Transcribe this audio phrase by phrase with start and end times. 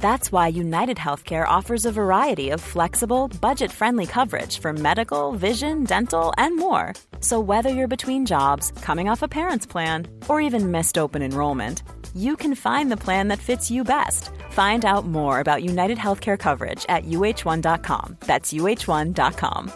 [0.00, 5.84] That's why United Healthcare offers a variety of flexible, budget friendly coverage for medical, vision,
[5.84, 6.94] dental, and more.
[7.20, 11.82] So, whether you're between jobs, coming off a parent's plan, or even missed open enrollment,
[12.14, 14.30] you can find the plan that fits you best.
[14.50, 18.16] Find out more about United Healthcare coverage at uh1.com.
[18.20, 19.72] That's uh1.com.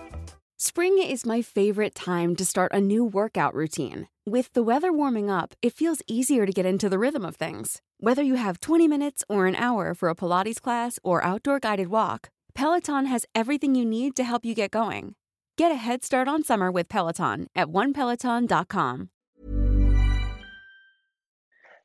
[0.58, 4.08] Spring is my favorite time to start a new workout routine.
[4.26, 7.82] With the weather warming up, it feels easier to get into the rhythm of things.
[8.00, 11.88] Whether you have 20 minutes or an hour for a Pilates class or outdoor guided
[11.88, 15.14] walk, Peloton has everything you need to help you get going.
[15.58, 19.10] Get a head start on summer with Peloton at onepeloton.com.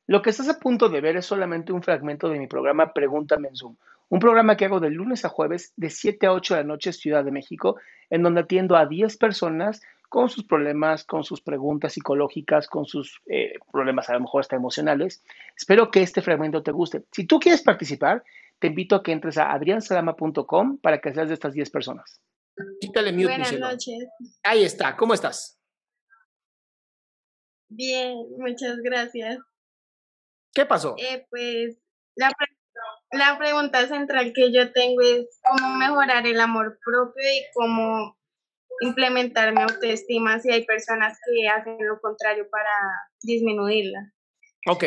[0.08, 3.50] Lo que estás a punto de ver es solamente un fragmento de mi programa Pregúntame
[3.50, 3.76] en Zoom,
[4.08, 6.94] un programa que hago de lunes a jueves de 7 a 8 de la noche
[6.94, 7.76] Ciudad de México,
[8.10, 13.22] en donde atiendo a 10 personas con sus problemas, con sus preguntas psicológicas, con sus
[13.28, 15.24] eh, problemas a lo mejor hasta emocionales.
[15.56, 17.06] Espero que este fragmento te guste.
[17.12, 18.24] Si tú quieres participar,
[18.60, 22.20] te invito a que entres a adriansalama.com para que seas de estas 10 personas.
[22.82, 23.60] Quítale mute, Buenas Michelle.
[23.72, 24.10] noches.
[24.44, 25.58] Ahí está, ¿cómo estás?
[27.70, 29.38] Bien, muchas gracias.
[30.54, 30.96] ¿Qué pasó?
[30.98, 31.78] Eh, pues
[32.16, 37.44] la, pre- la pregunta central que yo tengo es cómo mejorar el amor propio y
[37.54, 38.18] cómo
[38.82, 42.72] implementar mi autoestima si hay personas que hacen lo contrario para
[43.22, 44.14] disminuirla.
[44.68, 44.86] Ok,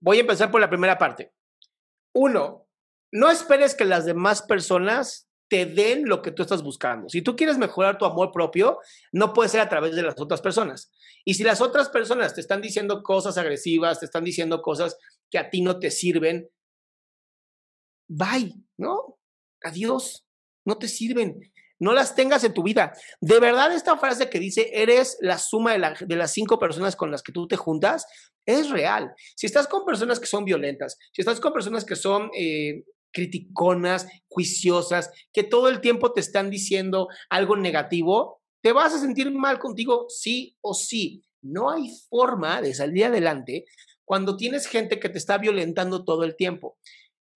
[0.00, 1.32] voy a empezar por la primera parte.
[2.14, 2.68] Uno,
[3.12, 7.08] no esperes que las demás personas te den lo que tú estás buscando.
[7.08, 8.80] Si tú quieres mejorar tu amor propio,
[9.12, 10.90] no puede ser a través de las otras personas.
[11.24, 14.98] Y si las otras personas te están diciendo cosas agresivas, te están diciendo cosas
[15.30, 16.48] que a ti no te sirven,
[18.08, 19.18] bye, ¿no?
[19.62, 20.26] Adiós,
[20.66, 21.52] no te sirven.
[21.84, 22.92] No las tengas en tu vida.
[23.20, 26.96] De verdad, esta frase que dice, eres la suma de, la- de las cinco personas
[26.96, 28.06] con las que tú te juntas,
[28.46, 29.12] es real.
[29.36, 34.06] Si estás con personas que son violentas, si estás con personas que son eh, criticonas,
[34.28, 39.58] juiciosas, que todo el tiempo te están diciendo algo negativo, te vas a sentir mal
[39.58, 41.22] contigo sí o sí.
[41.42, 43.66] No hay forma de salir adelante
[44.06, 46.78] cuando tienes gente que te está violentando todo el tiempo.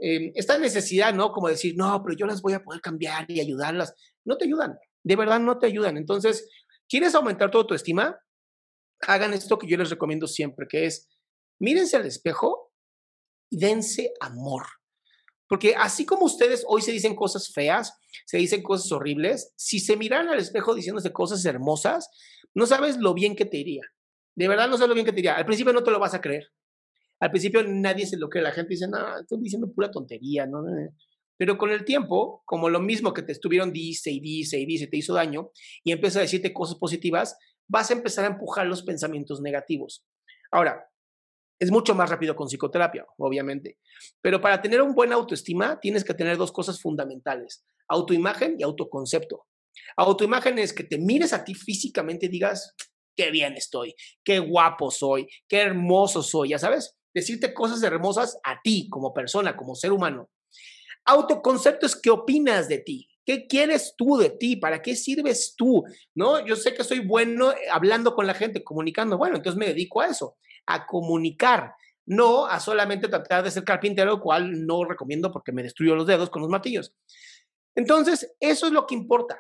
[0.01, 1.33] Eh, esta necesidad, ¿no?
[1.33, 3.95] Como decir, no, pero yo las voy a poder cambiar y ayudarlas.
[4.25, 5.97] No te ayudan, de verdad no te ayudan.
[5.97, 6.49] Entonces,
[6.89, 8.19] ¿quieres aumentar tu autoestima?
[9.07, 11.09] hagan esto que yo les recomiendo siempre, que es
[11.61, 12.73] mírense al espejo
[13.51, 14.67] y dense amor.
[15.49, 17.95] Porque así como ustedes hoy se dicen cosas feas,
[18.27, 22.11] se dicen cosas horribles, si se miran al espejo diciéndose cosas hermosas,
[22.55, 23.83] no sabes lo bien que te iría.
[24.37, 25.37] De verdad no sabes lo bien que te iría.
[25.37, 26.53] Al principio no te lo vas a creer.
[27.21, 28.43] Al principio nadie se lo cree.
[28.43, 30.47] La gente dice, no, estoy diciendo pura tontería.
[30.47, 30.63] ¿no?
[31.37, 34.89] Pero con el tiempo, como lo mismo que te estuvieron dice y dice y dice,
[34.89, 35.51] te hizo daño,
[35.85, 37.37] y empieza a decirte cosas positivas,
[37.69, 40.05] vas a empezar a empujar los pensamientos negativos.
[40.51, 40.89] Ahora,
[41.61, 43.79] es mucho más rápido con psicoterapia, obviamente,
[44.21, 49.47] pero para tener un buen autoestima tienes que tener dos cosas fundamentales, autoimagen y autoconcepto.
[49.97, 52.75] Autoimagen es que te mires a ti físicamente y digas,
[53.17, 58.61] qué bien estoy, qué guapo soy, qué hermoso soy, ya sabes, decirte cosas hermosas a
[58.63, 60.31] ti como persona, como ser humano.
[61.05, 64.57] Autoconcepto es qué opinas de ti, ¿Qué quieres tú de ti?
[64.57, 65.85] ¿Para qué sirves tú?
[66.15, 66.43] ¿No?
[66.47, 69.19] Yo sé que soy bueno eh, hablando con la gente, comunicando.
[69.19, 71.75] Bueno, entonces me dedico a eso, a comunicar,
[72.07, 76.31] no a solamente tratar de ser carpintero, cual no recomiendo porque me destruyo los dedos
[76.31, 76.95] con los martillos.
[77.75, 79.39] Entonces, eso es lo que importa.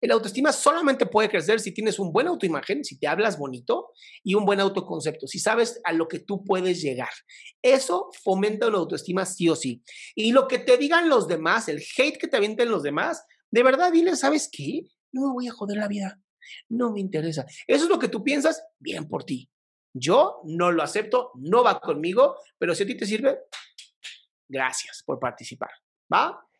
[0.00, 3.92] El autoestima solamente puede crecer si tienes un buen autoimagen, si te hablas bonito
[4.22, 7.10] y un buen autoconcepto, si sabes a lo que tú puedes llegar.
[7.62, 9.82] Eso fomenta la autoestima sí o sí.
[10.14, 13.62] Y lo que te digan los demás, el hate que te avienten los demás, de
[13.62, 14.82] verdad dile, ¿sabes qué?
[15.12, 16.20] No me voy a joder la vida.
[16.68, 17.44] No me interesa.
[17.66, 19.50] Eso es lo que tú piensas, bien por ti.
[19.92, 23.38] Yo no lo acepto, no va conmigo, pero si a ti te sirve,
[24.48, 25.70] gracias por participar.
[26.12, 26.47] ¿Va?